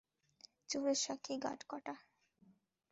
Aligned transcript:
চোরের 0.69 0.97
সাক্ষী 1.03 1.35
গাঁটকাটা। 1.37 1.93